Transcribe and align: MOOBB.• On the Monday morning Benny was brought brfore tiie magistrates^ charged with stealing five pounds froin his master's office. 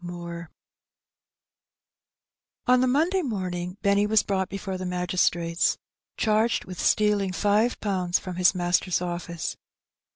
MOOBB.• 0.03 0.47
On 2.65 2.81
the 2.81 2.87
Monday 2.87 3.21
morning 3.21 3.77
Benny 3.83 4.07
was 4.07 4.23
brought 4.23 4.49
brfore 4.49 4.79
tiie 4.79 4.87
magistrates^ 4.89 5.77
charged 6.17 6.65
with 6.65 6.79
stealing 6.79 7.31
five 7.33 7.79
pounds 7.81 8.19
froin 8.19 8.37
his 8.37 8.55
master's 8.55 8.99
office. 8.99 9.57